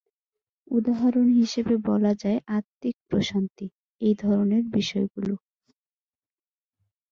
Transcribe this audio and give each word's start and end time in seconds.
উদাহরণ 0.67 1.27
হিসেবে 1.39 1.75
বলা 1.89 2.13
যায়, 2.21 2.39
আত্মিক 2.57 2.95
প্রশান্তি, 3.09 3.65
এই 4.01 4.13
ধরণের 4.15 4.63
বিষয়গুলো। 4.75 5.33